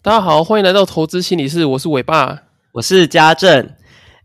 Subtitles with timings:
[0.00, 3.74] 大家好，欢迎来到投资心理室，我是伟爸，我是家政。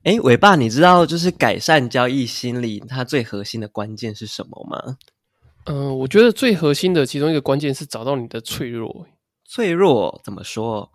[0.03, 4.97] 哎，伟爸，你知道就是改善交易心理，它最核心的关键是什么吗？
[5.65, 9.07] 嗯，我觉得最核心的其中一个关键是找到你的脆弱。
[9.43, 10.91] 脆弱怎么说？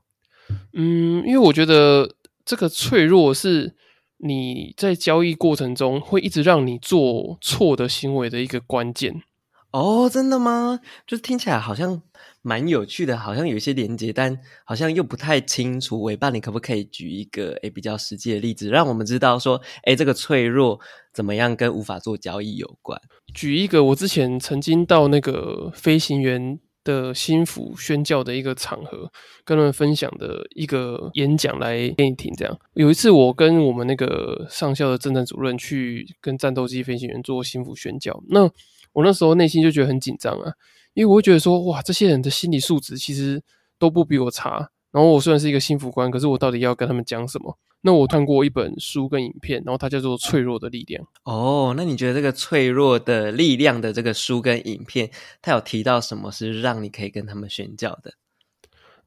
[0.72, 2.14] 嗯，因为我觉得
[2.44, 3.74] 这个脆弱是
[4.18, 9.22] 你在交易过程中会一直让你做错的行为的一个关键。
[9.70, 10.80] 哦，真的吗？
[11.06, 12.00] 就听起来好像
[12.40, 14.34] 蛮有趣的，好像有一些连接，但
[14.64, 16.00] 好像又不太清楚。
[16.00, 20.80] 尾巴，你可不可以举一个诶比较实际的例子，让我们知道说，诶这个脆弱
[21.12, 22.98] 怎么样跟无法做交易有关？
[23.34, 29.12] 举一个我之前曾经到那个飞行员的心腹宣教的一个场合，
[29.44, 32.32] 跟他们分享的一个演讲来给你听。
[32.34, 38.50] 这样有一次，我跟我们那个上校的政战主任去跟战斗机飞行员做心腹宣教，那。
[38.92, 40.52] 我那时候内心就觉得很紧张啊，
[40.94, 43.42] 因为我会觉得说，哇，这些人的心理素质其实
[43.78, 44.70] 都不比我差。
[44.90, 47.58] 然后我虽然是一个幸福官，可是我到底要跟他们讲什么？
[47.82, 51.04] 那我看过一本书跟影片，然后它叫做《脆弱的力量》。
[51.24, 55.10] 哦，那你觉得这个脆弱的力量的这个书跟影片，
[55.42, 58.14] 它有提到什么是让你可以跟他们宣教的？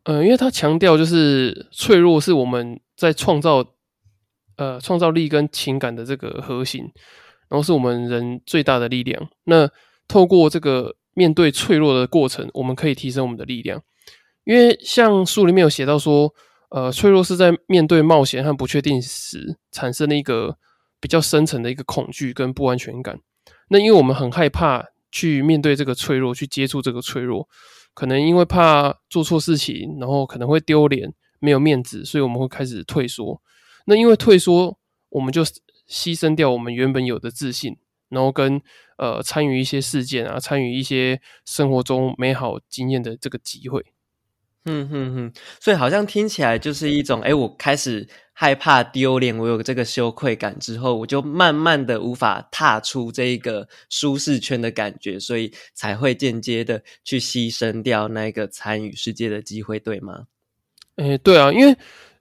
[0.03, 3.65] 呃，因为它强调就是脆弱是我们在创造
[4.55, 6.91] 呃创造力跟情感的这个核心。
[7.51, 9.29] 然后是我们人最大的力量。
[9.43, 9.69] 那
[10.07, 13.83] 透过这个面对脆弱的过程，我们可以提升我们的力量。
[14.45, 16.33] 因为像书里面有写到说，
[16.69, 20.55] 呃，脆弱是在面对冒险和不确定时产生的一个
[21.01, 23.19] 比较深层的一个恐惧跟不安全感。
[23.67, 27.45] 那因为我们很害怕去面对这个脆弱，去接触这个脆弱，
[27.93, 33.41] 可能因为怕做错事情，然后可能会丢脸、没有面子，所以我们会开始退缩。
[33.85, 34.77] 那因为退缩，
[35.09, 35.43] 我们就。
[35.91, 37.75] 牺牲掉我们原本有的自信，
[38.07, 38.61] 然后跟
[38.97, 43.85] 呃参与一些事件啊，参与一些生活中美好经验的这个机会。
[44.63, 60.27] 嗯哼哼，所以好像听起来就是一种，哎，我开始害怕丢脸，我有这个羞愧感之后，我就慢慢的无法踏出这一个舒适圈的感觉，所以才会间接的去牺牲掉那个参与世界的机会，对吗？
[60.95, 61.75] 哎，对啊，因为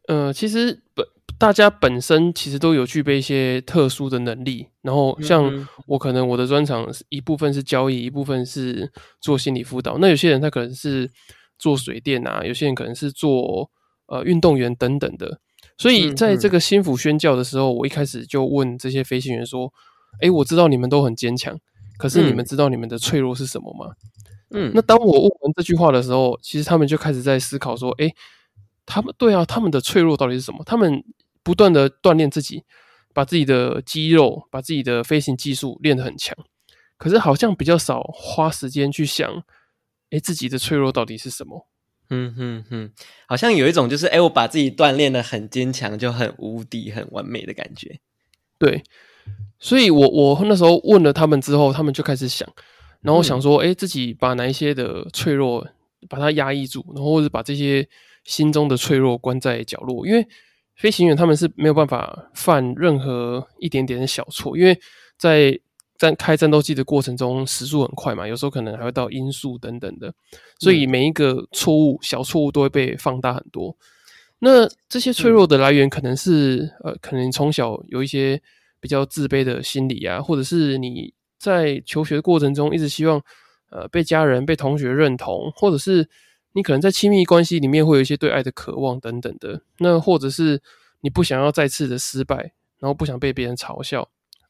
[0.09, 1.07] 呃，其实本。
[1.41, 8.93] 大家本身其实都有具备一些特殊的能力，然后像我可能我的专长一部分是交易，一部分是
[9.23, 9.97] 做心理辅导。
[9.97, 11.11] 那有些人他可能是
[11.59, 13.71] 做水电啊，有些人可能是做
[14.09, 15.41] 呃运动员等等的。
[15.79, 19.73] 所以在这个心腹宣教的时候，我一开始就问这些飞行员说
[20.21, 21.59] ：“哎，我知道你们都很坚强，
[21.97, 23.95] 可是你们知道你们的脆弱是什么吗？”
[24.53, 28.13] 嗯，那当我问完这句话的时候，其实他们就开始在思考说：“哎，
[28.85, 30.63] 他们对啊，他们的脆弱到底是什么？
[30.67, 31.03] 他们。”
[31.43, 32.65] 不断的锻炼自己，
[33.13, 36.37] 把自己的肌肉、把自己的飞行技术练得很强，
[36.97, 39.43] 可是好像比较少花时间去想，
[40.11, 41.67] 哎，自己的脆弱到底是什么？
[42.11, 42.93] 嗯哼哼，
[43.27, 48.01] 好像有一种就是，哎，我把自己锻炼的很坚强，就很无敌、很完美的感觉。
[48.59, 48.83] 对，
[49.59, 52.49] 所以我我那时候问了他们之后，他们就开始想，
[53.01, 55.67] 然后想说，哎，自己把哪一些的脆弱
[56.09, 57.89] 把它压抑住，然后或者把这些
[58.25, 60.29] 心中的脆弱关在角落，因为。
[60.81, 64.75] 飞行员他们是没有办法犯任何一点点的小错，因为
[65.19, 65.61] 在
[65.99, 70.11] 战开战斗机的过程中时速很快嘛，有时候可能还会到音速等等的，
[70.59, 73.77] 所以每一个错误小错误都会被放大很多。
[74.39, 78.41] 那这些脆弱的来源可能是呃，可能从小有一些
[78.81, 83.23] 比较自卑的心理啊，或者是你在求学的过程中一直希望
[83.71, 86.09] 呃被家人、被同学认同，或者是。
[86.53, 90.61] 你可能在亲密关系里面会有一些对爱的渴望等等的，那或者是
[91.01, 92.37] 你不想要再次的失败，
[92.79, 94.03] 然后不想被别人嘲笑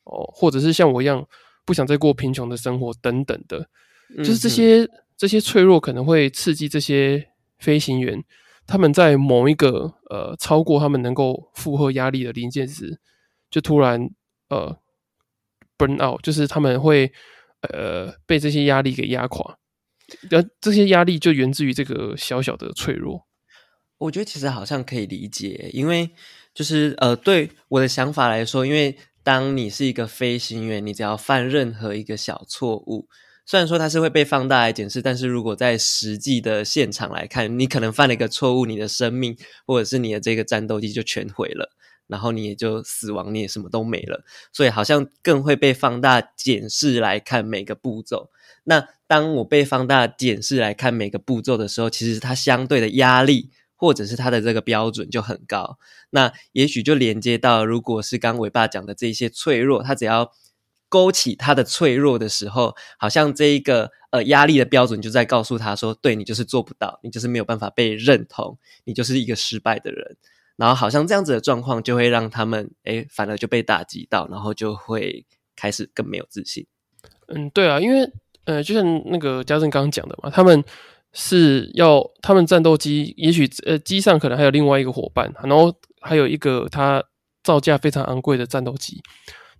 [0.04, 1.26] 哦，或者是像我一样
[1.64, 3.68] 不想再过贫穷的生活等等的，
[4.16, 7.28] 就是这些这些脆弱可能会刺激这些
[7.58, 8.24] 飞行员，
[8.66, 12.98] 他们在某一个呃超过他们能够负荷压力的临界时，
[13.50, 14.08] 就突然
[14.48, 14.78] 呃
[15.76, 17.12] burn out，就是他们会
[17.60, 19.58] 呃被这些压力给压垮。
[20.60, 23.26] 这些压力就源自于这个小小的脆弱。
[23.98, 26.10] 我觉得其实好像可以理解，因为
[26.54, 33.06] 就是呃，对我的想法来说，因为当你是一个飞行员，你只要犯任何一个小错误，
[33.44, 39.36] 虽然说它是会被放大来检视，但是如果在实际的现场来看，你可能犯了一个错误，你的生命
[39.66, 41.70] 或者是你的这个战斗机就全毁了，
[42.06, 44.24] 然后你也就死亡，你也什么都没了。
[44.50, 48.30] 所以好像更会被放大检视来看每个步骤。
[48.64, 55.78] 那当我被放大检视来看每个步骤的时候，其实它相对的压力或者是它的这个标准就很高。
[56.10, 60.32] 那也许就连接到，如果是刚伟爸讲的这些脆弱，它只要
[60.88, 70.16] 勾起他的脆弱的时候，好像这一个呃压力的标准就在告诉他说，对你就是做不到，你就是没有办法被认同，你就是一个失败的人。
[70.56, 75.24] 然后好像这样子的状况就会让他们哎，反而就被打击到，然后就会
[75.56, 76.66] 开始更没有自信。
[77.28, 78.12] 嗯，对啊，因为
[78.44, 80.62] 呃，就像那个家政刚刚讲的嘛，他们
[81.12, 87.02] 是要他们战斗机，也许呃机上可能还有另外一个伙伴，然后还有一个他
[87.42, 89.00] 造价非常昂贵的战斗机。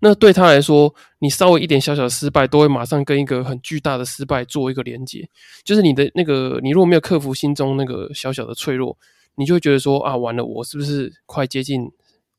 [0.01, 5.29] 那对他来说，你稍微一点小小的失败，都会马上跟一个很巨大的失败做一个连接。
[5.65, 8.97] 就是你的那个，你如果没有克服心中那个小小的脆弱。
[9.37, 11.89] 你就会觉得说啊，完了，我是不是快接近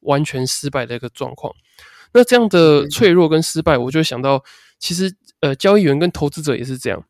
[0.01, 1.51] 完全失败的一个状况？
[2.13, 4.43] 那这样的脆弱跟失败，我就想到，
[4.77, 5.11] 其实
[5.41, 7.03] 呃，交易员跟投资者也是这样，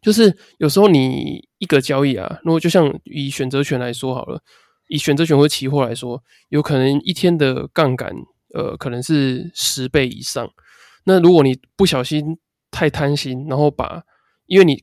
[0.00, 4.42] 就是有时候你一个交易啊，如果就像以选择权来说好了，
[4.88, 8.10] 以选择权或期货来说，有可能一天的杠杆
[8.54, 10.50] 呃，可能是十倍以上。
[11.04, 12.38] 那如果你不小心
[12.70, 14.02] 太贪心，然后把
[14.46, 14.82] 因为你。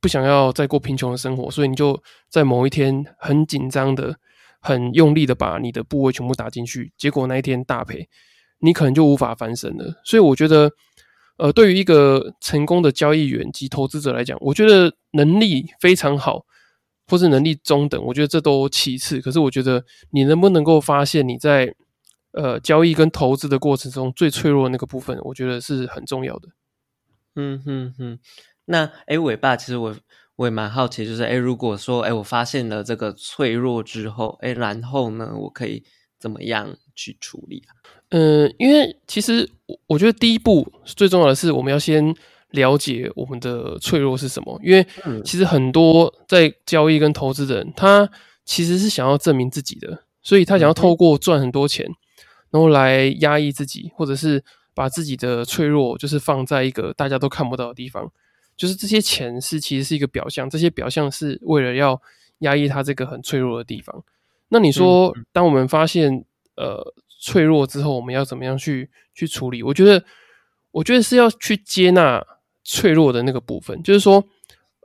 [0.00, 1.98] 不想要再过贫穷的生活，所以你就
[2.28, 4.14] 在某一天很紧张的、
[4.60, 8.06] 很用力的把你的部位全部打进去，结果那一天大赔，
[8.58, 10.02] 你可能就无法翻身了。
[10.04, 10.70] 所以我觉得，
[11.36, 16.46] 呃，对于一个成功的交易员及投资者来讲，我觉得能力非常好，
[17.08, 19.20] 或是能力中等，我觉得这都其次。
[19.20, 21.74] 可是我觉得你能不能够发现你在
[22.32, 26.48] 呃交易跟投资的过程中最脆弱那个部分，我觉得是很重要的。
[27.34, 28.18] 嗯哼哼。
[28.66, 29.96] 那哎，尾巴，其实我
[30.36, 35.84] 我也蛮好奇，就是哎，如果说哎，我发现了这个脆弱之后，哎，然后呢，我可以
[36.18, 37.64] 怎么样去处理？
[38.16, 42.14] 嗯，因为其实我我觉得第一步最重要的是，我们要先
[42.50, 44.60] 了解我们的脆弱是什么。
[44.62, 44.86] 因为
[45.24, 48.08] 其实很多在交易跟投资的人，他
[48.44, 51.84] 其实是想要证明自己的，所以他想要透过赚很多钱，
[52.52, 54.44] 然后来压抑自己，或者是
[54.74, 58.08] 把自己的脆弱就是放在一个大家都看不到的地方。
[58.56, 62.00] 就是这些钱是其实是一个表象，这些表象是为了要
[62.38, 64.04] 压抑他这个很脆弱的地方。
[64.50, 66.24] 那你说，当我们发现
[66.54, 69.62] 呃脆弱之后，我们要怎么样去去处理？
[69.62, 70.04] 我觉得，
[70.72, 72.22] 我觉得是要去接纳
[72.62, 73.82] 脆弱的那个部分。
[73.82, 74.22] 就是说，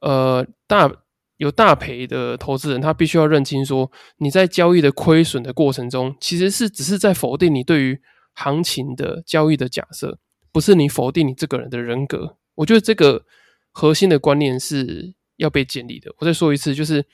[0.02, 0.90] 呃，大
[1.38, 8.00] 有大赔的投资人，他必须要认清说，你在交易的亏损的过程中，其实是只是在否定你对于
[8.34, 10.18] 行情的交易的假设，
[10.52, 12.38] 不是你否定你这个人的人格。
[12.56, 13.26] 我觉得这个。
[13.72, 16.12] 核心的观念是要被建立的。
[16.18, 17.06] 我再说一次，就是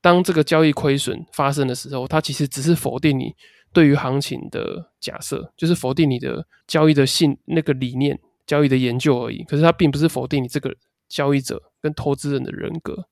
[0.00, 3.34] 当这个交易亏损发生的时候，它其实只是否定你
[3.72, 9.42] 对于行情的假设，就是否定你的交易的信那个理念、交易的研究而已。
[9.44, 10.74] 可是它并不是否定你这个
[11.08, 13.08] 交易者跟投资人的人格。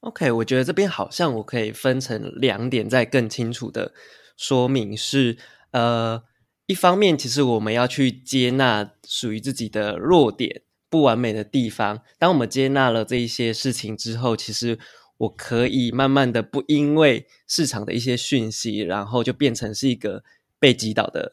[0.00, 3.92] OK，我觉得这边好像我可以分成两点，再更清楚的
[4.36, 5.38] 说明是：
[5.70, 6.22] 呃，
[6.66, 10.62] 一方面，其实我们要去接纳属于自己的弱点。
[10.90, 14.78] 不完美的地方，当我们接纳了这一些事情之后，其实
[15.18, 20.22] 我可以慢慢的不因为市场的一些讯息，然后就变成是一个
[20.58, 21.32] 被击倒的，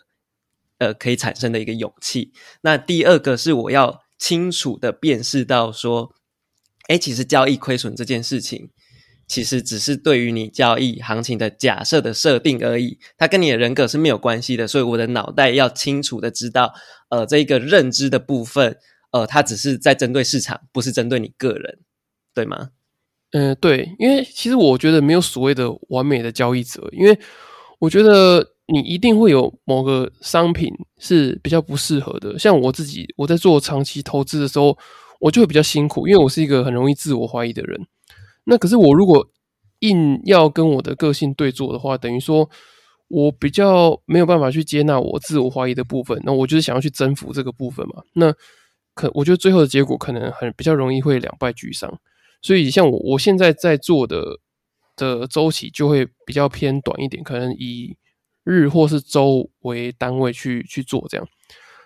[0.77, 2.31] 呃，可以产生的一个勇气。
[2.61, 6.13] 那第二个是我要清楚的辨识到说，
[6.87, 8.69] 哎，其实交易亏损这件事情，
[9.27, 14.67] 其实只是对于你交易行情的假设的设定而已，它跟你的人格是没有关系的。
[14.67, 16.73] 所以我的脑袋要清楚的知道，
[17.09, 18.77] 呃，这一个认知的部分。
[19.11, 21.79] 呃，它只是在针对市场，不是针对你个人，
[22.33, 22.69] 对吗？
[23.31, 27.17] 嗯，对，因为其实我觉得没有所谓的完美的交易者，因为
[27.79, 32.37] 我觉得你一定会有某个商品是比较不适合的。
[32.37, 34.77] 像我自己，我在做长期投资的时候，
[35.19, 37.79] 我就会比较辛苦，因为我是一个很容易自我怀疑的人。
[38.43, 39.25] 那可是我如果
[39.79, 42.49] 硬要跟我的个性对坐的话，等于说
[43.07, 46.19] 我比较没有办法去接纳我自我怀疑的部分。
[46.23, 48.03] 那我就是想要去征服这个部分嘛。
[48.13, 48.33] 那
[48.93, 51.99] 可我觉得最后的结果可能很比较容易会两败俱伤，
[52.41, 54.39] 所以像我我现在在做的
[54.95, 57.95] 的周期就会比较偏短一点，可能以
[58.43, 61.27] 日或是周为单位去去做这样。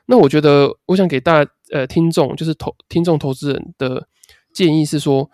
[0.08, 4.08] 那我觉得我想给大呃听众就是投听众投资人的
[4.54, 5.30] 建议是说，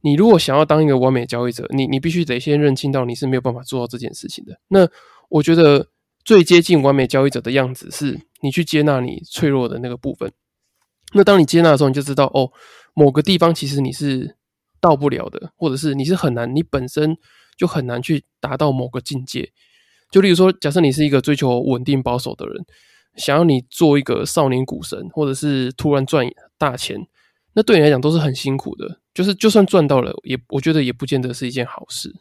[0.00, 4.58] 你如果想要当一个完美交易者，你你必须得先认清到你是没有办法做到这件事情的。
[4.68, 4.88] 那
[5.28, 5.88] 我觉得
[6.24, 10.32] 最接近完美交易者的样子是你去接纳你脆弱的那个部分。
[11.12, 12.50] 那当你接纳的时候，你就知道哦，
[12.94, 14.36] 某个地方其实你是
[14.84, 17.16] 到不了的，或者是你是很难，你本身
[17.56, 19.50] 就很难去达到某个境界。
[20.10, 22.66] 就例如说，假设你是一个追求稳定保守的人，
[23.16, 26.26] 想要你做一个少年股神，或者是突然赚
[26.58, 26.98] 大钱，
[27.54, 29.00] 那对你来讲都是很辛苦的。
[29.14, 32.14] 就是就算赚到了，也我觉得也不见得是一件好事。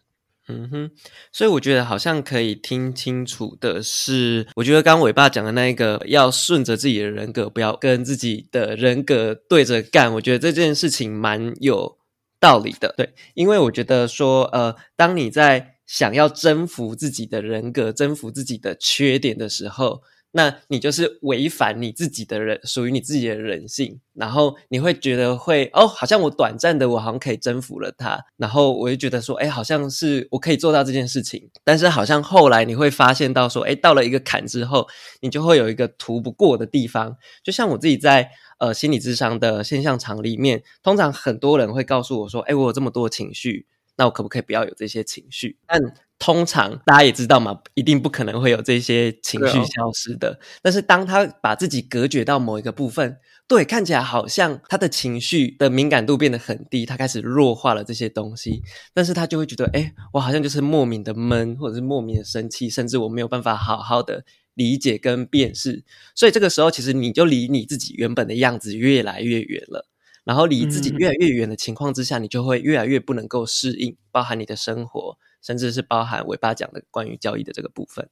[0.48, 0.92] 嗯哼，
[1.32, 10.14] 所以我觉得好像可以听清楚的是，我觉得刚刚伟爸讲的那一个，要顺着自己的人格，不要跟自己的人格对着干。
[10.16, 11.98] 我觉得这件事情蛮有
[12.44, 20.02] 道理的，对，因为我觉得说，呃，当你在想要征服自己的人格，征服自己的缺点的时候。
[20.36, 34.88] 那你就是违反你自己的人，属于你自己的人性，然后你会觉得会哦，好像我短暂的我好像可以征服了他，然后我就觉得说，哎，好像是我可以做到这件事情，但是好像后来你会发现到说，哎，到了一个坎之后，
[35.22, 37.16] 你就会有一个涂不过的地方。
[37.44, 45.58] 就像我自己在呃心理智商的现象场里面，通常很多人会告诉我说，哎，我有这么多情绪，那我可不可以不要有这些情绪？
[45.68, 45.80] 但
[46.24, 50.40] 通常大家也知道嘛，一定不可能会有这些情绪消失的。
[50.62, 58.62] 但是当他把自己隔绝到某一个部分，对，看起来好像他的情绪的敏感度变得很低，他开始弱化了这些东西。
[58.94, 65.84] 但是他就会觉得，哎，我好像就是莫名的闷，或者是莫名的生气，甚至我没有办法好好的理解跟辨识。
[66.16, 69.90] 所以这个时候，其实你就离你自己原本的样子越来越远了。
[70.24, 75.18] 然后离自己越来越远的情况之下，你就会越来越不能够适应，包含你的生活。
[75.44, 78.10] 甚至是包含尾巴讲的关于交易的这个部分。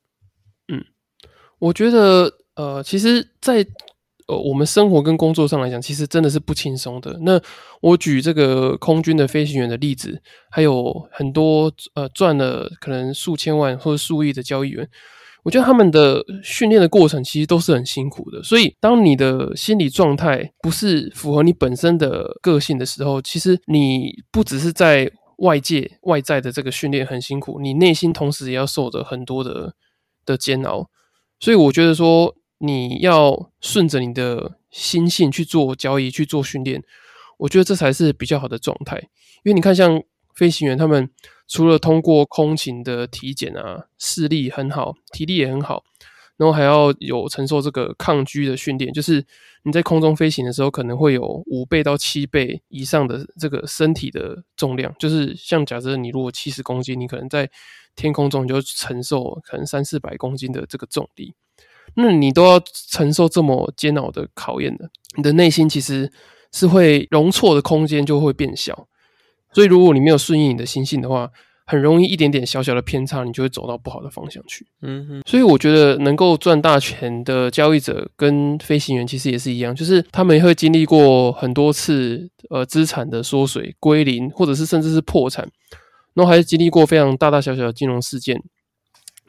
[0.68, 0.84] 嗯，
[1.60, 3.66] 我觉得呃，其实，在
[4.28, 7.18] 呃我们生活跟工作上来讲，其实真的是不轻松的。
[7.22, 7.42] 那
[7.82, 14.88] 我举这个空军的飞行员的例子，还有很多呃赚了可能数千万或数亿的交易员，
[15.44, 18.44] 我觉得他们的训练的过程其实都是很辛苦的。
[18.44, 25.12] 所以，当你的心理状态不是符合你本身的个性的时候，其实你不只是在
[25.42, 29.76] 外界外在的这个训练很辛苦，你内心同时也要受着很多的
[30.26, 30.90] 的煎熬，
[31.40, 36.84] 所以我觉得说你要顺着你的心性去做交易去做训练，
[37.40, 38.98] 我觉得这才是比较好的状态。
[39.44, 40.02] 因为你看，像
[40.36, 41.10] 飞行员他们
[41.48, 45.84] 除了通过空勤的体检啊，视力很好，体力也很好。
[46.42, 49.24] 然后还要有承受这个抗拒的训练，就是
[49.62, 54.92] 你在空中飞行的时候，可能会有五倍到七倍以上的这个身体的重量。
[54.98, 57.48] 就是像假设你如果七十公斤，你可能在
[57.96, 61.36] 天空中你就承受可能三四百公斤的这个重力，
[61.94, 66.12] 那你都要承受这么煎熬的考验的，你的内心其实
[66.52, 68.88] 是会容错的空间就会变小。
[69.54, 71.30] 所以如果你没有顺应你的心性的话，
[71.72, 74.68] 很容易一点点小小的偏差，你就会走到不好的方向去。
[74.82, 85.50] 嗯哼，所以我觉得能够赚大钱的交易者跟飞行员其实也是一样，就是他们会经历过很多次呃资产的缩水归零，或者是甚至是破产，
[86.14, 88.44] 然后还是经历过非常大大小小的金融事件，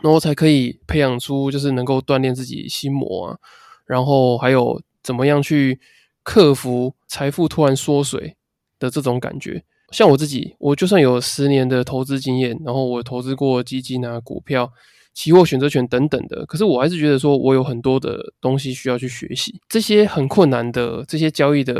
[0.00, 3.38] 然后才可以培养出就是能够锻炼自己心魔啊，
[3.86, 5.78] 然后还有怎么样去
[6.24, 8.34] 克服财富突然缩水
[8.80, 9.62] 的这种感觉。
[9.92, 14.72] 像我自己，我就算有十年的投资经验，然后我投资过基金啊、股票、
[15.14, 19.60] 期货、选择权等等的，可是我还是觉得说，我有很多的东西需要去学习。
[19.68, 21.74] 这些很困难的这些交易的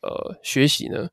[0.00, 1.08] 呃学习呢，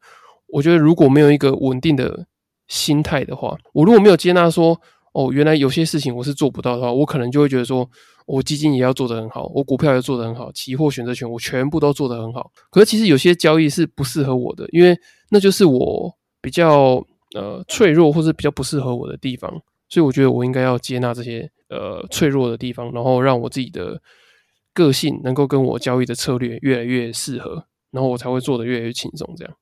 [0.48, 2.28] 我觉得如果没有一个稳定的
[2.68, 4.80] 心态的话，我如果没有接纳说，
[5.14, 7.90] 哦，原来有些事情我是做不到的话，我可能就会觉得说，
[8.26, 12.50] 我基金也要做得很好，我股票也做得很好，期货、选择权我全部都做得很好。
[12.70, 14.98] 可是其实有些交易是不适合我的，因为
[15.30, 16.10] 那就是我
[16.42, 19.52] 比较呃脆弱或者比较不适合我的地方，
[19.90, 24.02] 所以我觉得我应该要接纳这些呃脆弱的地方，然后让我自己的
[24.74, 29.34] 个性能够跟我交易的策略越来越适合，然后我才会做的越来越轻松。
[29.36, 29.54] 这样，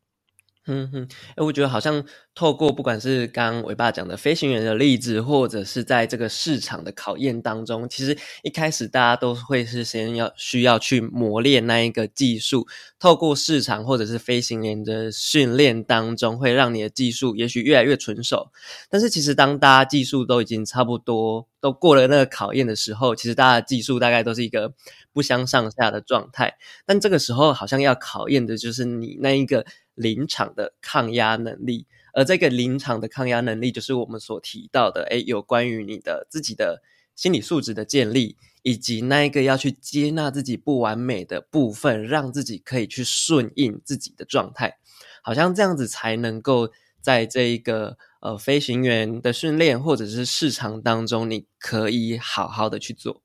[0.67, 2.05] 嗯哼，哎，我觉得好像。
[2.35, 12.65] 透过不管是刚尾巴讲的飞行员的例子，或者是在这个市场的考验当中，其实一开始大家都会是先要需要去磨练那一个技术。
[12.97, 18.51] 透过市场或者是飞行员的训练当中，会让你的技术也许越来越纯熟。
[18.89, 24.71] 但是其实当大家技术都已经差不多都过了那个考验的时候，其实大家技术大概都是一个
[25.11, 26.55] 不相上下的状态。
[26.85, 29.65] 但这个时候好像要考验的就是你那一个
[29.99, 31.85] 临场的抗压能力。
[32.11, 36.81] 而这个临场的抗压能力，就是我们所提到的，诶，有关于你的自己的
[37.15, 44.79] 心理素质的建立，以及那一个要去接纳自己不完美的部分，让自己可以去顺应自己的状态，
[45.21, 53.21] 好像这样子才能够在这一个呃飞行员的训练或者是市场当中，你可以好好的去做。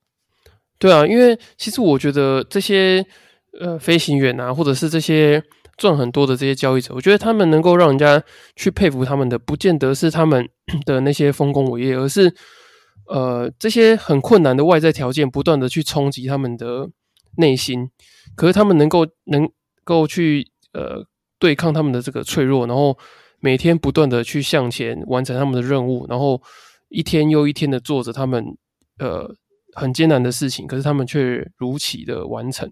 [0.78, 3.04] 对啊，因为其实我觉得这些
[3.58, 5.42] 呃飞行员啊，或者是这些。
[5.76, 8.22] 赚很多的这些交易者，我觉得他们能够让人家
[8.56, 10.48] 去佩服他们的，不见得是他们
[10.86, 12.34] 的那些丰功伟业，而是
[13.06, 16.88] 呃这些很困难的外在条件不断的去冲击他们的
[17.38, 17.90] 内心，
[18.36, 19.50] 可是他们能够能
[19.84, 21.04] 够去呃
[21.38, 22.96] 对抗他们的这个脆弱，然后
[23.40, 26.40] 每天不断的去向前完成他们的任务，然后
[26.88, 28.56] 一天又一天的做着他们
[28.98, 29.34] 呃
[29.74, 32.70] 很艰难的事情，可是他们却如期的完成。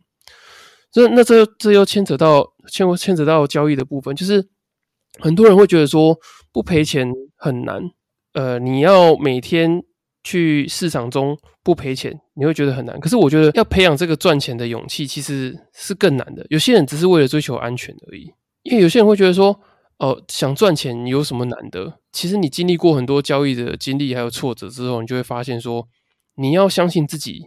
[0.92, 4.46] 这那这这又牵扯到牵牵扯到交易的部分，就是
[5.18, 6.16] 很多人会觉得说
[6.52, 7.80] 不赔钱很难，
[8.34, 9.82] 呃，你要每天
[10.22, 13.00] 去市场中不赔钱，你会觉得很难。
[13.00, 16.46] 可是我觉得要培养这个赚钱的勇气，其实是更难的。
[16.50, 18.30] 有些人只是为了追求安全而已，
[18.62, 19.58] 因为有些人会觉得说，
[19.98, 22.00] 哦，想赚钱有什么难的？
[22.12, 25.88] 其实你经历过很多交易的经历还有挫折之后，你就会发现说，
[26.36, 27.46] 你要相信自己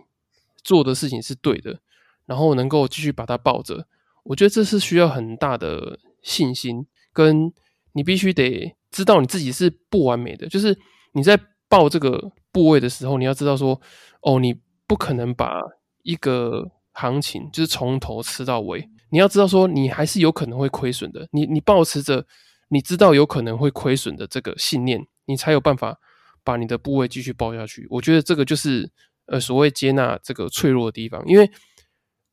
[0.63, 1.79] 做的事情是对的。
[2.25, 3.85] 然后能够继续把它抱着，
[4.23, 7.53] 我觉得这是需要很大的信心，跟
[7.93, 10.47] 你必须得知道你自己是不完美的。
[10.47, 10.75] 就是
[11.11, 11.39] 你在
[11.69, 13.79] 抱这个部位的时候，你要知道说，
[14.21, 14.55] 哦，你
[14.87, 15.61] 不可能把
[16.01, 18.89] 一个行情就是从头吃到尾。
[19.11, 21.27] 你要知道说，你还是有可能会亏损的。
[21.31, 22.25] 你你保持着
[22.69, 25.95] 你知道有可能会亏损的这个信念，你才有办法
[26.43, 27.85] 把你的部位继续抱下去。
[27.91, 28.91] 我觉得这个就是
[29.27, 31.47] 呃所谓接纳这个脆弱的地方，因为。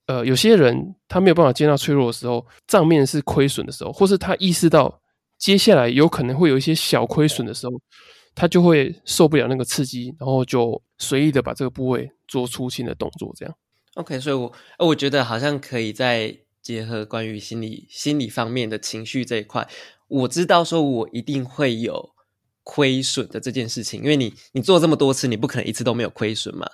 [0.07, 5.01] 呃，有些人他没有办法接纳脆弱的时候，账面是亏损的时候，或是他意识到
[5.39, 7.73] 接下来有可能会有一些小亏损的时候，
[8.35, 13.33] 他就会受不了那个刺激，然后就随意的把这个部位做出新的动作。
[13.37, 13.55] 这样
[13.95, 19.69] ，OK，所以，我我觉得好像可以再结合关于心理心理方面的情绪这一块。
[20.09, 22.11] 我知道说我一定会有
[22.65, 26.67] 亏损的这件事情，因为你你做这么多次，你不可能一次都没有亏损嘛。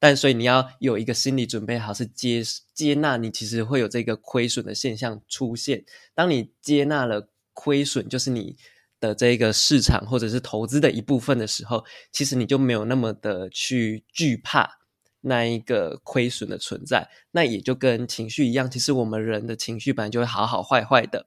[0.00, 2.42] 但所以你要有一个心理准备好，是接
[2.72, 5.84] 接纳你其实会有这个亏损的现象出现。
[6.14, 8.56] 当你接纳了亏损，就是你
[8.98, 14.78] 的这个市场或者是投资的一部分的时候，其实你就没有那么的去惧怕
[15.20, 17.10] 那一个亏损的存在。
[17.32, 21.26] 那也就跟情绪一样，其实我们人的情绪本来就会好好坏坏的，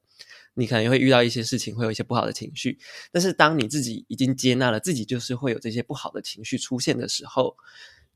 [0.56, 2.80] 你可能会遇到一些事情，会有一些不好的情绪。
[3.12, 7.56] 但是当你自己已经接纳了自己，就是会有这些不好的情绪出现的时候。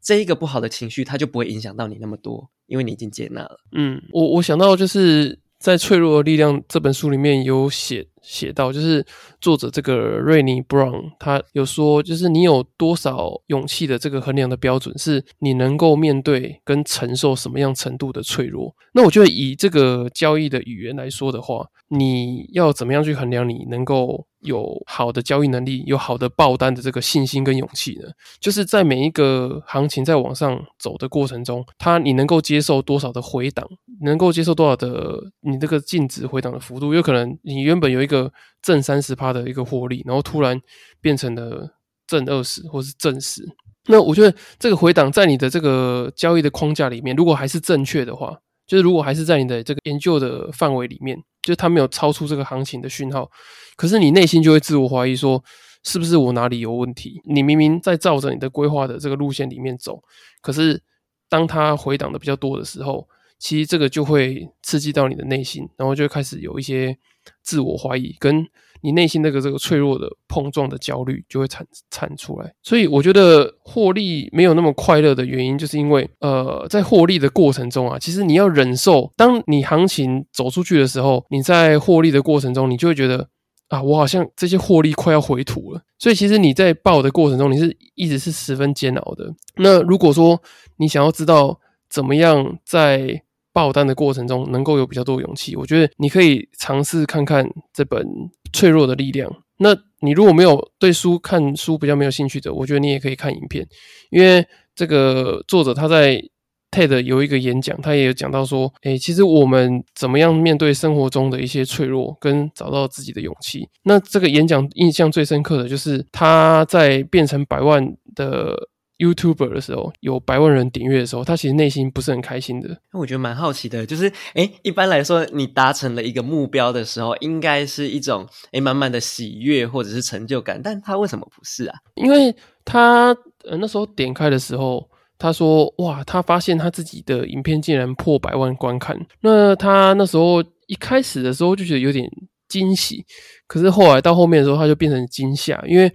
[0.01, 3.59] 这一个不好的情绪，它就不会影响到你那么多，因为你已经接纳了。
[3.71, 9.05] 嗯，我我想到就是在《脆弱的力量》这本书里面有写写到，就是
[9.41, 18.73] 作者这个瑞尼·布朗，他有说，就是你有多少勇气的这个衡量的标准，是你能够面对跟承受什么样程度的脆弱。
[18.93, 24.25] 那我觉得以这个交易的语言来说的话，你要怎么样去衡量你能够？
[24.47, 28.07] 有好的交易能力，有好的爆单的这个信心跟勇气呢？
[28.39, 33.67] 就是在每一个行情在往上走的过程中，它你能够接受多少的回档，
[34.01, 36.93] 能够接受多少的你这个净值回档的幅度？
[36.93, 38.31] 有可能你原本有一个
[38.61, 40.59] 正三十趴的一个获利，然后突然
[41.01, 41.69] 变成了
[42.07, 43.47] 正二十或是正十。
[43.89, 51.21] 那我觉得这个回档在你的这个交易的框架里面，如果还是正确的话，就是如果还是在你的这个研究的范围里面。
[51.47, 53.31] 就是它没有超出这个行情的讯号，
[53.77, 55.41] 可是你内心就会自我怀疑说，
[55.85, 57.21] 是不是我哪里有问题？
[57.23, 60.03] 你明明在照着你的规划的这个路线里面走，
[60.41, 60.83] 可是
[61.29, 63.07] 当它回档的比较多的时候，
[63.39, 66.97] 其实这个就会刺激到你的内心，然后就开始有一些
[67.41, 68.45] 自我怀疑跟。
[68.81, 83.27] 你内心那个这个脆弱的碰撞的焦虑就会产产出来，所以我觉得获利没有那么快乐的原因，就是因为呃，在获利的过程中啊，其实你要忍受，当你行情走出去的时候，你在获利的过程中，你就会觉得
[83.69, 85.81] 啊，我好像这些获利快要回吐了。
[85.99, 89.33] 所以其实你在报的过程中，你是一直是十分煎熬的。
[89.55, 90.41] 那如果说
[90.77, 91.59] 你想要知道
[91.89, 98.05] 怎么样在爆单的过程中能够有比较多勇气，我觉得你可以尝试看看这本。
[98.53, 99.29] 脆弱的力量。
[99.59, 103.67] 那你如果没有对书看书比较没有兴趣的，我觉得你也可以看影片，
[104.11, 106.21] 因为这个作者他在
[106.69, 113.67] TED 有一个演讲，他也有讲到说，诶，其实我们怎么样面对生活中的一些脆弱，跟找到自己的勇气。
[113.83, 118.55] 那这个演讲印象最深刻的就是他在变成百万的。
[118.97, 122.69] YouTuber 的时候，有百万人点阅的时候，他其实内心不是很开心的。
[122.91, 131.75] 那我觉得蛮好奇的，就是诶一般来说，你达成了一个目标的时候，应该是一种诶满满的喜悦或者是成就感，但他为什么不是啊？
[131.93, 138.97] 因为他呃那时候点开的时候，他说哇，他发现他自己的影片竟然破百万观看。
[139.21, 142.09] 那他那时候一开始的时候就觉得有点
[142.49, 143.05] 惊喜，
[143.45, 145.91] 可是后来到后面的时候，他就变成惊吓，因为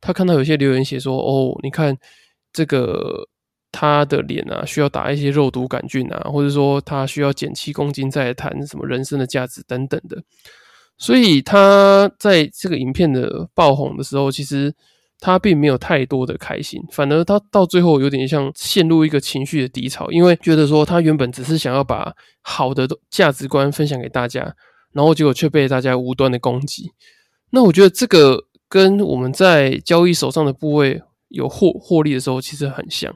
[0.00, 1.94] 他看到有些留言写说哦，你看。
[2.56, 3.28] 这个
[3.70, 10.22] 他的脸啊，需要打一些肉毒杆菌啊，或者说他需要减七公斤再谈什么人生的价值等等的。
[10.96, 14.74] 所以他在这个影片的爆红的时候，其实
[15.20, 24.56] 他并没有太多的开心，反而他到最后有点像陷入一个情绪的低潮，因为觉得说他原本只是想要把好的价值观分享给大家，
[24.94, 26.90] 然后结果却被大家无端的攻击。
[27.50, 33.14] 那我觉得这个跟我们在交易手上的部位有获获利的时候，其实很像。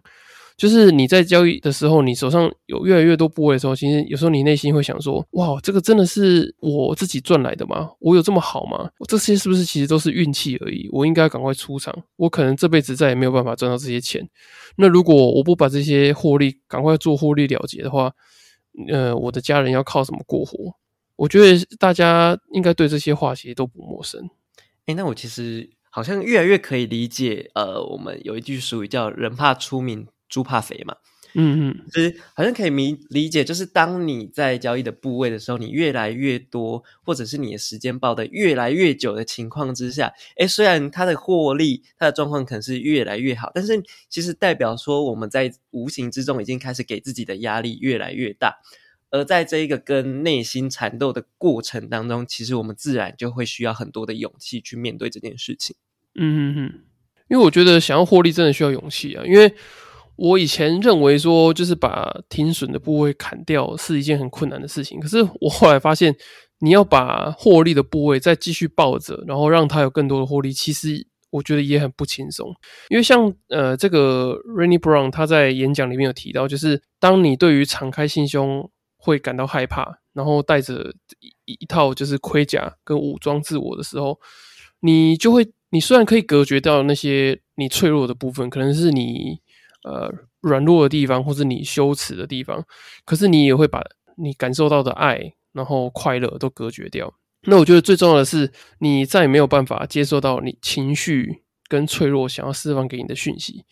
[0.56, 7.90] 就是你在交易的时候，你手上有越来越多部位的时候，其实有时候你内心会想说：哇，这个真的是我自己赚来的吗？
[7.98, 8.90] 我有这么好吗？
[9.08, 10.86] 这些是不是其实都是运气而已？
[10.92, 14.28] 我应该赶快出场，我可能这辈子再也没有办法赚到这些钱。
[14.76, 18.12] 那如果我不把这些获利赶快做获利了结的话，
[18.92, 20.74] 呃，我的家人要靠什么过活？
[21.16, 24.28] 我觉得大家应该对这些话其实都不陌生。
[24.84, 27.50] 哎，那我其实好像越来越可以理解。
[27.54, 30.06] 呃，我们有一句俗语叫“人怕出名”。
[30.30, 30.94] 猪怕肥嘛，
[31.34, 48.60] 嗯嗯，就是好像可以理理解，就是当你在交易的部位的时候，你越来越多，或者是你的时间抱的越来越久的情况之下，哎，虽然它的获利、它的状况可能是越来越好，但是其实代表说我们在无形之中已经开始给自己的压力越来越大，
[49.10, 55.76] 而在这一个跟内心缠斗的过程当中，其实我们自然就会需要很多的勇气去面对这件事情。
[56.14, 56.80] 嗯哼哼，
[57.28, 59.54] 因为我觉得想要获利真的需要勇气啊，因为。
[60.22, 65.00] 我以前认为说，就是把停损的部位砍掉是一件很困难的事情。
[65.00, 66.14] 可是我后来发现，
[66.58, 72.54] 你要把获利的部位再继续抱着，然后让它有更多的获利，其实我觉得也很不轻松。
[72.90, 78.70] 因为像呃，这个 Rainy Brown 他在演讲里面有提到，就是当你对于敞开心胸
[79.00, 84.20] 会感到害怕，然后带着一一套就是盔甲跟武装自我的时候，
[84.80, 89.40] 你就会，你虽然可以隔绝掉那些你脆弱的部分，可能是你。
[89.82, 92.62] 呃，软弱的地方，或是你羞耻的地方，
[93.06, 93.82] 可是你也会把
[94.18, 97.10] 你感受到的爱，然后快乐都隔绝掉。
[97.44, 103.64] 那我觉得最重要的是，你再也没有办法接受到你情绪跟脆弱想要释放给你的讯息。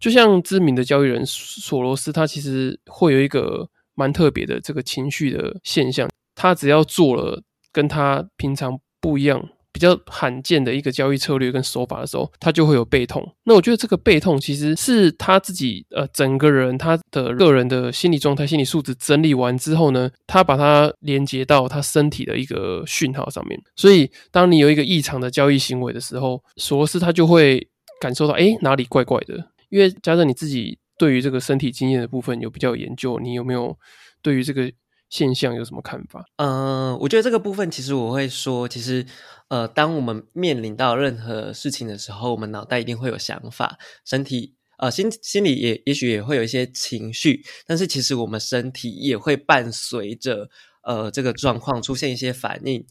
[0.00, 9.48] 就像知名的交易人索罗斯，他其实会有一个蛮特别的这个情绪的现象，他只要做了跟他平常不一样。
[9.74, 13.26] 比较罕见的一个交易策略跟手法的时候，他就会有背痛。
[13.44, 23.58] 那我觉得这个背痛其实是他自己呃整个人他的个人的心理状态、心理素质整理完之后呢，他把它连接到他身体的一个讯号上面。
[23.74, 27.66] 所以，当你有一个异常的交易行为的时候，索罗斯他就会
[27.98, 29.52] 感受到哎哪里怪怪的。
[29.70, 33.76] 因为加上你自己对于这个身体经验的部分有比较研究，你有没有
[34.22, 34.72] 对于这个？
[35.12, 36.24] 现象有什么看法？
[36.36, 39.04] 嗯，我觉得这个部分其实我会说，其实
[39.48, 50.48] 呃，当我们面临到任何事情的时候，我们脑袋一定会有想法，身体呃心心里也也许也会有一些情绪，但是其实我们身体也会伴随着
[50.82, 52.86] 呃这个状况出现一些反应，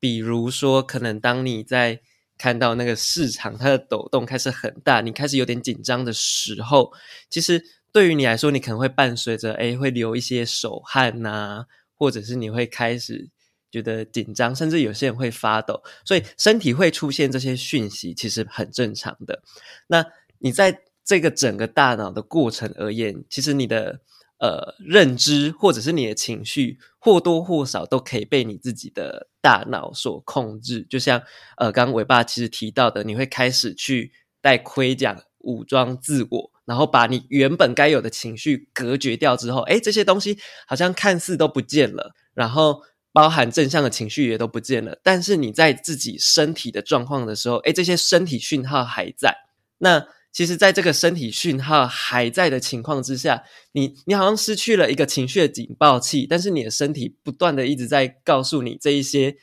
[0.00, 2.00] 比如说可能当你在
[2.40, 6.90] 看到那个市场它的抖动开始很大，你开始有点紧张的时候，
[7.28, 7.62] 其实。
[7.92, 11.64] 对于你来说，你可能会伴随着哎，会流一些手汗呐，
[11.96, 13.28] 或者是你会开始
[13.68, 19.42] 觉得紧张，甚至有些人会发抖，所以身体会出现这些讯息，其实很正常的。
[19.88, 20.06] 那
[20.38, 23.98] 你在这个整个大脑的过程而言，其实你的
[24.40, 30.86] 呃认知或者是你的情绪，或多或少都可以被你自己的大脑所控制。
[30.90, 31.22] 就像
[31.56, 36.50] 呃，刚刚伟爸其实提到的，你会开始去戴盔甲武装自我。
[36.66, 42.80] 然后把你原本该有的情绪隔绝掉之后，哎，这些东西好像看似都不见了，然后
[43.12, 44.96] 包含正向的情绪也都不见了。
[45.02, 49.36] 但是你在自己身体的状况的时候，哎，这些身体讯号还在。
[49.78, 59.36] 那其实，在这个身体讯号还在的情况之下，你你好像失去了一个情绪的警报器，但是你的身体不断的一直在告诉你这一些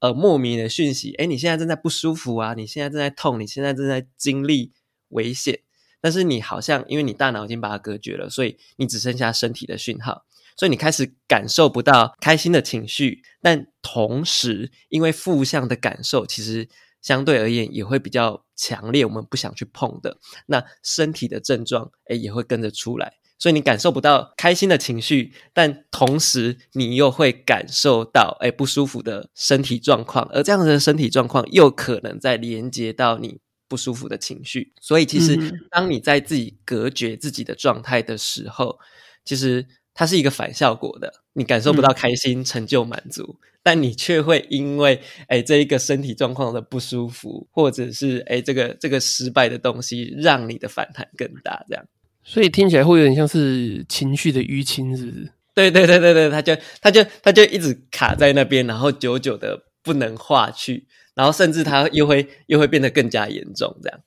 [0.00, 1.14] 呃莫名的讯息。
[1.14, 4.72] 哎，你现在正在不舒服啊，你现在正在痛，你现在正在经历
[5.08, 5.60] 危险。
[6.02, 13.22] 但是你好像因为你大脑已经把它隔绝了，所以你只剩下身体的讯号，所以你开始感受不到开心的情绪。
[13.40, 16.68] 但同时，因为负向的感受其实
[17.04, 23.18] 相对而言也会比较强烈，我们不想去碰的，那身体的症状诶也会跟着出来。
[23.38, 33.40] 所以你感受不到开心的情绪，但同时你又会感受到诶不舒服的身体状况，而这样的身体状况又可能在连接到你。
[33.66, 35.36] 不舒服的情绪，所以其实
[35.70, 38.78] 当你在自己隔绝自己的状态的时候，
[39.24, 41.10] 其实它是一个反效果的。
[41.32, 51.64] 你感受不到开心、成就、满足，但你却会因为哎这一个身体状况的不舒服，或者是哎这个这个失败的东西，让你的反弹更大。
[51.68, 51.84] 这样，
[52.22, 55.32] 所以听起来会有点像是情绪的淤青，是不是？
[55.54, 60.86] 对对对对对，他就他就他就一直卡在那边，然后久久的不能化去。
[61.14, 64.00] 然后甚至它又会又会变得更加严重，这样。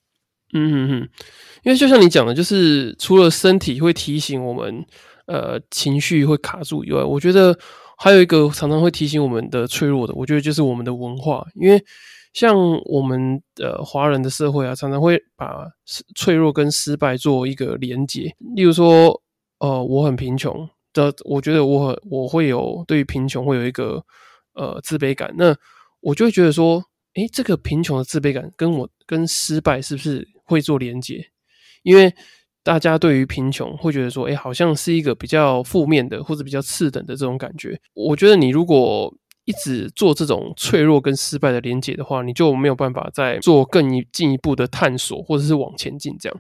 [0.52, 1.10] 嗯嗯嗯，
[1.63, 4.86] 因为就像你讲的，就是除了身体会提醒我们，
[5.28, 7.58] 呃，情绪会卡住以外，我觉得
[7.98, 11.46] 还有一个常常会提醒我们的脆弱的，我觉得就是我们的文化。
[11.56, 11.84] 因为
[12.34, 15.66] 像我们的华人的社会啊，常常会把
[16.16, 18.34] 脆弱跟失败做一个连结。
[18.56, 19.22] 例如说，
[19.60, 24.04] 呃，我很贫穷的，我觉得我我会有对于贫穷会有一个
[24.54, 25.56] 呃自卑感，那
[26.00, 26.84] 我就会觉得说，
[27.16, 31.26] 诶，这个贫穷的自卑感跟我跟失败是不是会做连结？
[31.84, 32.13] 因为
[32.67, 37.80] 大家对于贫穷会觉得说，哎，好像是一个比较负面的或者比较次等的这种感觉。
[37.93, 39.10] 我觉得你如果
[39.45, 46.38] 一直做这种脆弱跟失败的连接的话，你就没有办法再做更进一步的探索或者是往前进这样。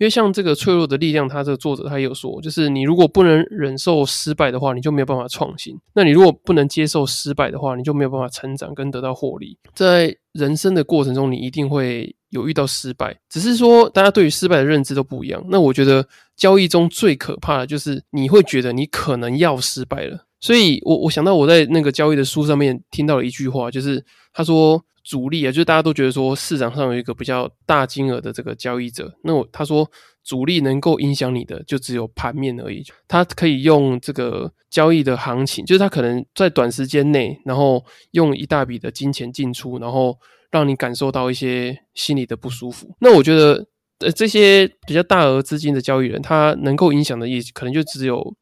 [0.00, 5.78] 因为像这个脆弱的力量，他这个作者他也有说，就是你如果不能忍受失败的话，你就没有办法创新。
[5.94, 9.58] 那你如果不能接受失败的话，你就没有办法成长跟得到获利。
[9.74, 12.16] 在人生的过程中，你一定会。
[12.30, 15.44] 有遇到失败，只是说大家对于失败的认知都不一样。
[15.48, 20.26] 那我觉得交易中最可怕的就是你会觉得你可能要失败了。
[20.40, 29.88] 所以，我我想到我在那个交易的书上面听到了一句话，就是他说主力啊，就是大家都觉得说市场上有一个比较大金额的这个交易者，那我他说
[30.24, 32.84] 主力能够影响你的就只有盘面而已。
[33.06, 40.16] 他可以用这个交易的行情，就是他可能在短时间内，然后用一大笔的金钱进出，然后。
[40.52, 42.92] 让你感受到一些心理的不舒服。
[42.98, 43.64] 那我觉得，
[44.00, 48.34] 呃，这些比较大额资金的交易人，他能够影响的也可能就只有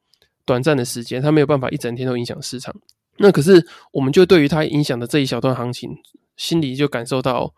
[0.48, 2.74] 短暂的时间，他没有办法一整天都影响市场。
[3.18, 5.90] 那可是，我们就对于他影响的这一小段行情，
[6.38, 7.52] 心里就感受到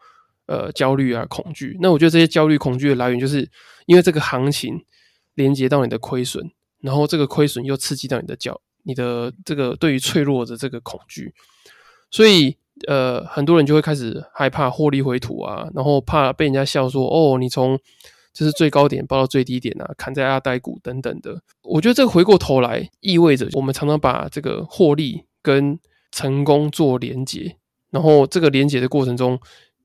[0.47, 1.79] 呃焦虑啊、恐惧。
[1.81, 3.49] 那我觉得这些焦虑、恐惧的来源，就是
[3.87, 4.85] 因为这个行情
[5.37, 6.51] 连接到你的亏损，
[6.81, 11.33] 然后这个亏损又刺激到你的焦、你的这个对于脆弱的这个恐惧，
[12.11, 12.57] 所以。
[12.89, 17.79] 呃，很多人就会开始害怕获利回吐啊，然后怕被人家笑说：“哦，你从
[18.33, 25.79] 就是最高点报到最低点啊，砍在阿呆股等等的。”我觉得这个回过头来意味着，我们常常把这个获利跟
[26.13, 27.57] 成功做连结，
[27.91, 29.39] 然后这个连结的过程中，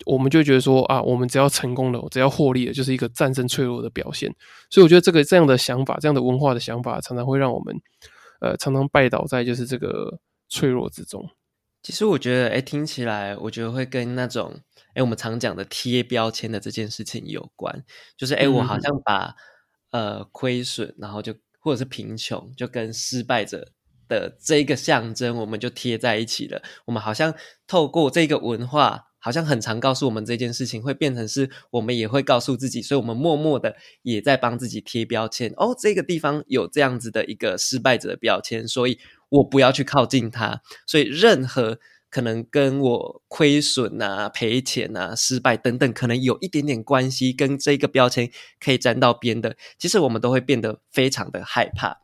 [0.05, 4.33] 我们就觉得说：“啊，我们只要成功了，只要获利了，就是一个战胜脆弱的表现。”
[4.69, 7.75] 所以我觉得这个这样的想法，这样的文化的想法，常常会让我们
[8.41, 11.29] 呃常常拜倒在就是这个脆弱之中。
[11.85, 14.59] 其实我觉得，哎，听起来我觉得会跟那种，
[14.95, 17.85] 哎，我们常讲的贴标签的这件事情有关。
[18.17, 19.35] 就是，哎，我好像把
[19.91, 23.71] 呃亏损，然后就或者是贫穷，就跟失败者
[24.07, 26.59] 的这一个象征，我们就贴在一起了。
[26.85, 27.31] 我们好像
[27.67, 35.53] 透过这个文化，好像很常告诉我们这件事情，会变成是我们也会告诉自己，所以我们默默的也在帮自己贴标签。
[35.55, 38.97] 哦，这个地方有这样子的一个失败者的标签，所以。
[39.35, 51.97] 我不要去靠近它，所以任何可能跟我亏损啊、赔钱啊、失败等等，可能有一点点关系，跟这个标签可以沾到边的，其实我们都会变得非常的害怕。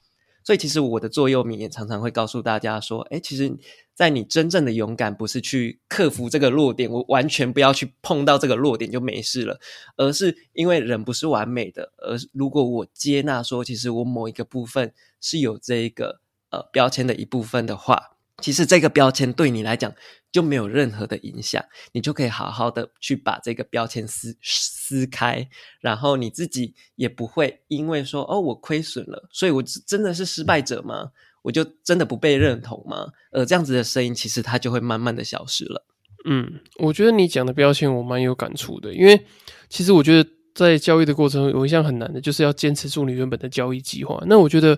[0.43, 3.55] 所以，其实我的座右铭也常常会告诉大家说：，哎，其实，
[3.93, 9.59] 在你真正的勇敢，不是去克服这个弱点，我完全不要去碰到这个弱点就没事了，
[9.97, 14.91] 而是因为人不是完美的，而如果我接纳说，其实我某一个部分
[15.21, 16.20] 是有这一个。
[16.51, 19.93] 呃，标签的一部分的话，其实这个标签对你来讲
[20.33, 25.47] 就没有任何的影响，你就可以好好的去把这个标签撕撕开，
[25.79, 31.11] 然后你自己也不会因为说哦我亏损了，所以我真的是失败者吗？
[31.41, 33.07] 我就真的不被认同吗？
[33.31, 35.85] 呃，这样子的声音其实它就会慢慢的消失了。
[36.25, 39.25] 嗯，我觉得你讲的标签我蛮有感触的，因为
[39.69, 44.21] 其实我觉得在交易的过程中有一项很难的，就是要坚持住你原本的交易计划。
[44.27, 44.77] 那我觉得。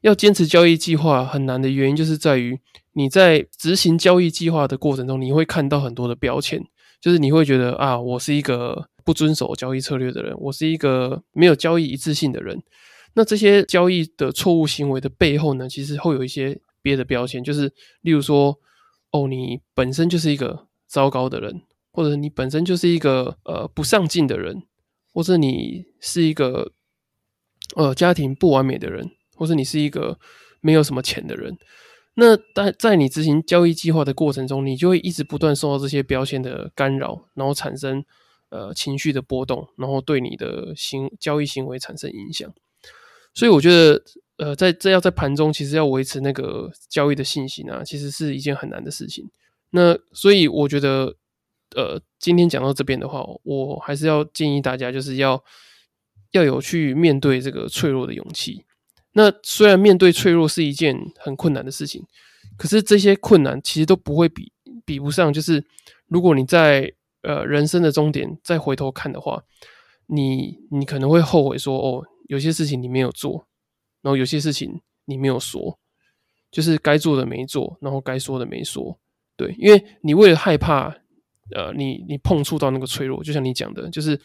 [0.00, 2.58] 要坚持交易计划很难的原因，就是在于
[2.92, 6.62] 你在执行交易计划的过程中，你会看到很多的标签，
[7.00, 12.62] 就是你会觉得啊，我是一个不遵守交易策略的人，我是一个没有交易一致性的人。
[13.14, 18.58] 那这些交易的错误行为的背后呢，其实会有一些别的标签，就是例如说，
[19.10, 24.62] 哦，你本身就是一个糟糕的人，或者你本身就是一个呃不上进的人，
[25.12, 26.72] 或者你是一个
[27.74, 29.10] 呃家庭不完美的人。
[29.40, 30.18] 或是你是一个
[30.60, 31.56] 没有什么钱的人，
[32.12, 38.04] 那在在你执行交易计划的过程中，你就会一直不断受到这些标签的干扰，然后产生
[38.50, 42.52] 呃情绪的波动，然后对你的行交易行为产生影响。
[43.32, 44.02] 所以我觉得，
[44.36, 49.26] 呃，在这要在盘中，其实要维持那个交易的信心啊，其实是一件很难的事情。
[49.70, 51.16] 那所以我觉得，
[51.74, 55.42] 呃，今天讲到这边的话，我还是要建议大家，就是要
[56.32, 58.66] 要有去面对这个脆弱的勇气。
[59.12, 62.04] 那虽然面对脆弱是一件很困难的事情，
[62.56, 64.52] 可是这些困难其实都不会比
[64.84, 65.64] 比不上，就是
[66.06, 66.92] 如果你在
[67.22, 69.42] 呃人生的终点再回头看的话，
[70.06, 73.46] 你你可能会后悔说哦，有些事情你没有做，
[74.02, 75.78] 然后有些事情你没有说，
[76.50, 78.98] 就是该做的没做，然后该说的没说，
[79.36, 80.94] 对，因为你为了害怕
[81.54, 84.20] 呃，你你碰触到那个脆弱，就像你讲的，就是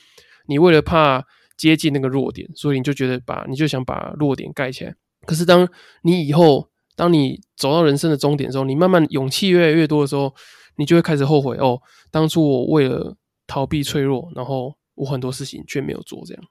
[0.47, 1.25] 你为了怕
[1.57, 4.95] 接近那个弱点，所以你就觉得把你就想把弱点盖起来。
[5.25, 5.67] 可是当
[6.03, 10.33] 你以后当你走到人生的终点的时候，你慢慢勇气越来越多的时候，
[10.77, 13.15] 你就会开始后悔哦，当初我为了
[13.47, 16.43] 逃避脆弱，然后我很多事情却没有做这样。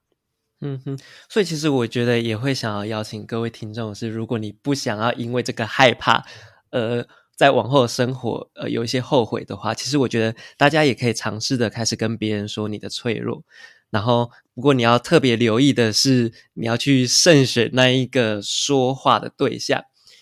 [0.61, 6.25] 嗯哼，所以其实我觉得也会想要邀请各位听众是，如果你不想要因为这个害怕，
[6.71, 13.43] 呃，在往后的生活呃有一些后悔的话，其实我觉得大家也可以尝试的开始跟别人说你的脆弱。
[13.95, 19.81] 然后，不过你要特别留意的是，你要去慎选那一个说话的对象，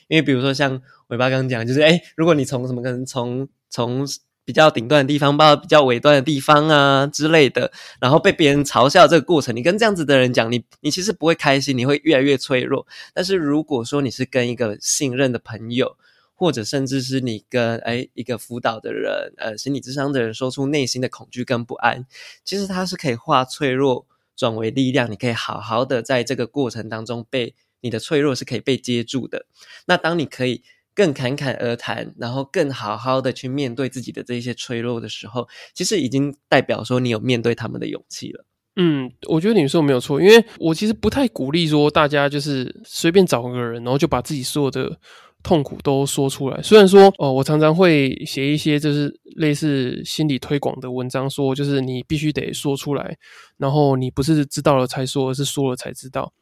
[0.09, 4.07] 因为比如说像尾巴刚刚讲，就是哎，如果你从什么可能从从。
[4.45, 12.85] 比较顶端的地方，到比较尾端的地方啊之类的，然后被别人嘲笑这个过程，你跟这样子的人讲，你你其实不会开心，你会越来越脆弱。
[13.15, 15.97] 但是如果说你是跟一个信任的朋友，
[16.43, 22.05] 或者甚至是你跟哎一个辅导的人，呃，心理智商的人，说出内心的恐惧跟不安，
[22.45, 29.47] 其实他是可以化脆弱转为力量，你可以好好的在这个过程当中被你的脆弱是可以被接住的。
[29.87, 30.65] 那当你可以。
[30.95, 38.45] 更侃侃而谈，然后更好好的去面对自己的这些脆弱的时候，其实已经代表说你有面对他们的勇气了。
[38.77, 44.99] 嗯，我觉得你说没有错，因为我其实不太鼓励说大家就是随便找个人，然后就把自己所有的
[45.43, 46.63] 痛苦都说出来。
[46.63, 53.17] 虽然说哦，我常常会写一些就是类似心理推广的文章，说就是你必须得说出来，
[53.59, 56.33] 然后你不是知道了才说，而是说了才知道。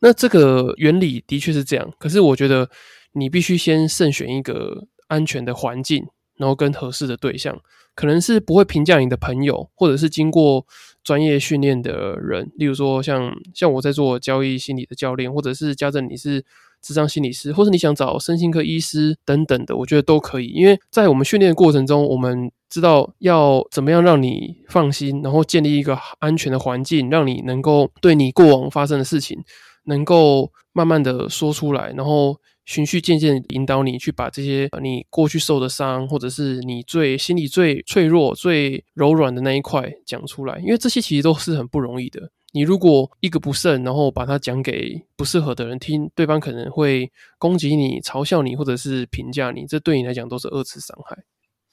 [0.00, 2.68] 那这个原理的确是这样，可是我觉得。
[3.12, 7.60] 你必须先慎选一个安全的环境，然后跟合适的对象，
[7.96, 10.64] 可能是不会评价你的朋友，或者是经过
[11.02, 16.44] 专业训练的人，例如说像像我在做交易心理的教练，或者是家政你是
[16.82, 20.46] 智商心理师，或者你想找身心科医师等等的，我觉得都可以。
[20.48, 29.38] 因为在我们训练的过程中，我们知道要怎么样让你放心，然后建立一个安全的环境，让你能够对你过往发生的事情，
[29.84, 32.36] 能够慢慢的说出来，然后。
[32.66, 42.30] 循序渐进引导你去把这些你过去受的伤，或者是你最心里最脆弱、最柔软的那一块讲出来，因为这些其实都是很不容易的。
[42.52, 51.24] 你如果一个不慎，然后把它讲给不适合的人听，对方可能会攻击你、嘲笑你，或者是评价你，这对你来讲都是二次伤害。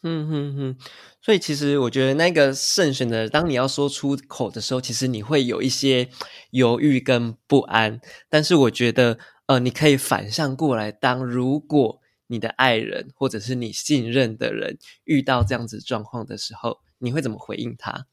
[0.04, 0.78] 嗯哼哼，
[1.22, 6.08] 所以其实我觉得那个慎选的，当你要说出口的时候，其实你会有一些
[6.52, 9.18] 犹豫跟不安，但是我觉得。
[9.48, 18.08] 呃，你可以反向过来，当如果你的爱人或者是你信任的人遇到这样子状况的时候，你会怎么回应他？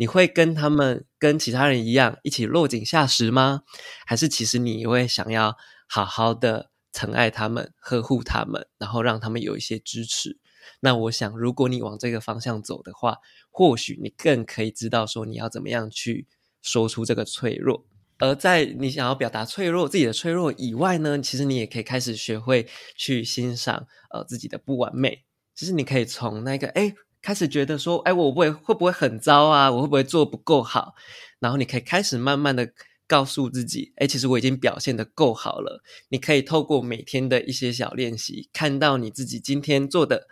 [0.00, 3.64] 你会跟他们跟其他人一样一起落井下石吗？
[4.06, 5.54] 还是其实你会想要
[5.86, 10.38] 好好的疼爱他们、呵护他们，然后让他们有一些支持？
[10.80, 13.18] 那我想，如果你往这个方向走的话，
[13.50, 16.26] 或许你更可以知道说你要怎么样去
[16.62, 17.84] 说出这个脆弱。
[18.16, 25.26] 而在你想要表达脆弱、自己的脆弱以外呢，其实你也可以开始学会去欣赏呃自己的不完美。
[25.54, 29.70] 其实你可以从那个哎开始觉得说，哎我会会不会很糟啊？
[29.70, 30.94] 我会不会做不够好？
[31.38, 32.72] 然后你可以开始慢慢的
[33.06, 35.82] 告诉自己，哎，其实我已经表现的够好了。
[36.08, 40.28] 你可以透过每天的一些小练习，看到你自己今天做的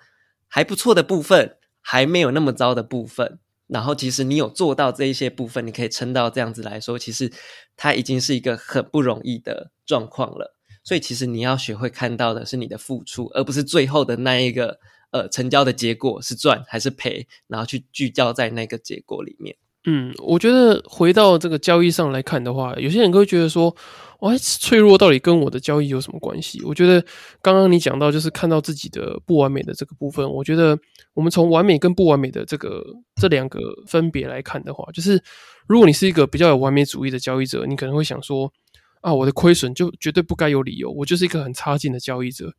[0.46, 3.38] 还不错的部分，还没有那么糟的部分。
[3.66, 7.30] 然后，其实你有做到这一些部分，你可以撑到这样子来说，其实
[7.76, 10.56] 它已经是一个很不容易的状况了。
[10.82, 14.78] 所以，其实你要学会看到的是你的付出，而不是最后的那一个
[15.10, 19.56] 呃成交的结果是赚还是赔，然后去聚焦在那个结果里面。
[19.84, 23.74] 嗯，我觉得回到这个交易上来看的话，有些人会觉得说，
[24.20, 26.60] 哇，脆弱到底跟我的交易有什么关系？
[26.64, 27.02] 我觉得
[27.40, 30.78] 刚刚你讲到就是看到自己的不完美的这个部分，我觉得
[31.14, 32.84] 我们从完美跟不完美的这个
[33.18, 35.22] 这两个分别来看的话，就是
[35.66, 38.52] 如果你是一个比较有完美主义的交易者，你可能会想说，
[39.00, 42.52] 啊，我的亏损就绝对不该有理由，我就是一个很差劲的交易者，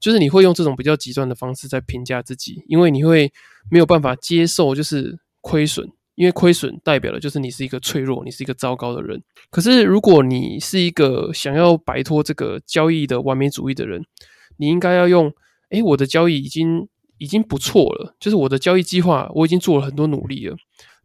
[0.00, 3.32] 就是你会用这种比较极端的方式在评价自己，因为你会
[3.70, 5.88] 没有办法接受就是亏损。
[6.16, 9.20] 因为亏损代表的就是你是一个脆弱，你是一个糟糕的人。
[9.50, 14.00] 可是如果你是一个想要摆脱这个交易的完美主义的人，
[14.56, 15.32] 你应该要用：
[15.70, 16.86] 诶，我的交易已经
[17.18, 20.56] 已经不错了，就是我的交易计划我已经做了很多努力了。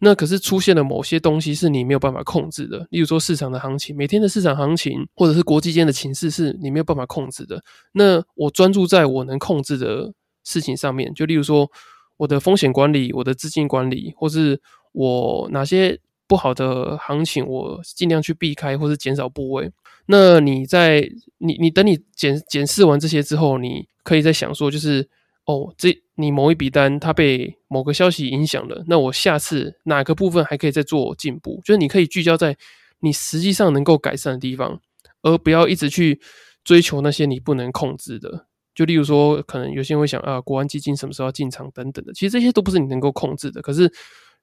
[0.02, 7.62] 那可是出现了某些东西是你没有办法控制的，例如说市场的行情，每天的市场行情，或者是国际间的情势是你没有办法控制的。
[7.92, 10.14] 那我专注在我能控制的
[10.46, 11.70] 事情上面，就例如说
[12.16, 14.62] 我的风险管理、我的资金管理，或是
[14.94, 19.70] 我哪些不好的行情，我尽量去避开或是减少部位。
[20.06, 21.08] 那你在
[21.40, 25.08] 你你等你检检视完这些之后，你可以再想说，就是
[25.50, 31.60] 哦，这你某一笔单它被某个消息影响了，那我下次哪个部分还可以再做进步？
[31.66, 32.56] 就是你可以聚焦在
[33.00, 34.80] 你实际上能够改善的地方，
[35.24, 36.22] 而不要一直去
[36.64, 38.46] 追求那些你不能控制的。
[38.76, 43.60] 就例如说，可能有些人会想啊，国安基金什么时候要进场等等的，其实这些都不是你能够控制的。
[43.60, 43.92] 可是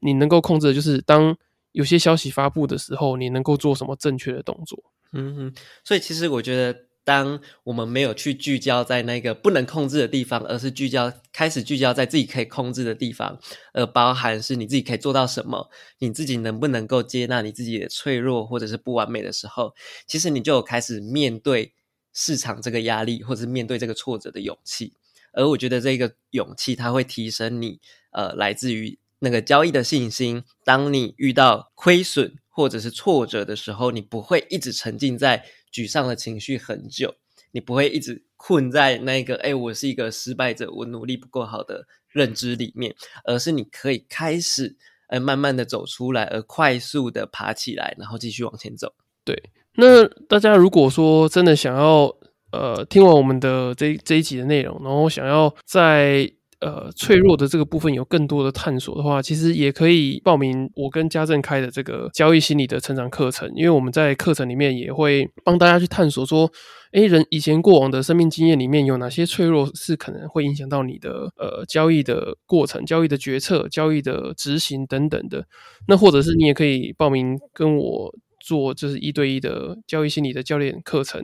[0.00, 1.36] 你能够控制的就是当
[1.70, 4.76] 有些消息发布的时候，你能够做什么正确的动作。
[5.12, 5.54] 嗯哼，
[5.84, 13.38] 所以其实我觉得，当我们没有去聚焦在那个不能控制的地方，而是聚焦开始聚焦在自己可以控制的地方，
[13.74, 19.72] 呃，包含是你自己可以做到什么，你自己能不能够接纳你自己的脆弱或者是不完美的时候，
[20.08, 21.72] 其实你就有开始面对
[22.12, 24.94] 市场这个压力，或者是面对这个挫折的勇气。
[25.32, 27.78] 而我觉得这个勇气，它会提升你
[28.10, 30.44] 呃来自于那个交易的信心。
[30.64, 37.14] 当你遇到亏损，或者是挫折的时候，你不会一直沉浸在沮丧的情绪很久，
[37.52, 42.94] 你不会一直困在那个“哎，我是一个失败者，我努力不够好”的认知里面，
[43.24, 44.76] 而是你可以开始，
[45.08, 48.94] 呃，慢慢的走出来，而快速的爬起来，然后继续往前走。
[49.24, 52.16] 对，那大家如果说真的想要，
[52.52, 63.50] 呃，听完我们的这这一集的内容，然后想要在呃，脆弱的这个部分有更多的探索的话，其实也可以报名我跟家政开的这个交易心理的成长课程。
[63.54, 66.50] 因为我们在课程里面也会帮大家去探索说，
[66.92, 75.46] 诶，人以前过往的生命经验里面有哪些脆弱是可能会影响到你的呃交易的过程、交易的决策、交易的执行等等的。
[75.88, 81.22] 那或者是你也可以报名跟我做就是一对一的交易心理的教练课程。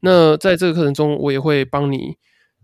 [0.00, 2.16] 那在这个课程中，我也会帮你。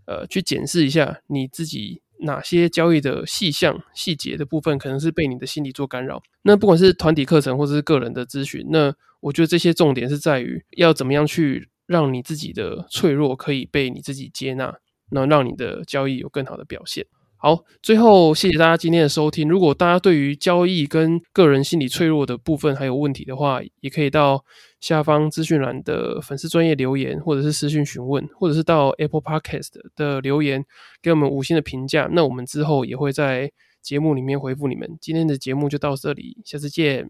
[0.09, 6.23] 呃，去检视一下你自己哪些交易的细项、细节的部分，可能是被你的心理做干扰。
[6.41, 14.75] 那不管是团体课程或者是个人的咨询，那我觉得这些重点是在于要怎么样去让你自己的脆弱可以被你自己接纳，
[15.11, 17.05] 那让你的交易有更好的表现。
[17.41, 19.47] 好，最后谢谢大家今天的收听。
[19.47, 24.43] 如果大家对于交易跟个人心理脆弱的部分还有问题的话，也可以到
[24.81, 30.65] 下方资讯栏的粉丝专业留言，或者是私讯询问，或者是到 Apple Podcast 的留言
[31.01, 32.09] 给我们五星的评价。
[32.11, 33.49] 那我们之后也会在
[33.81, 34.97] 节目里面回复你们。
[34.99, 37.09] 今天的节目就到这里，下次见。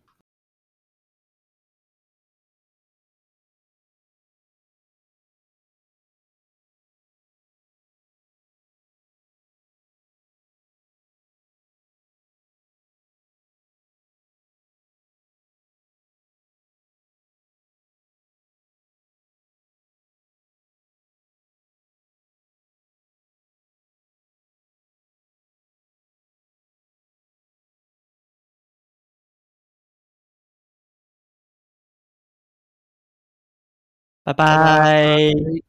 [34.34, 35.69] 拜拜。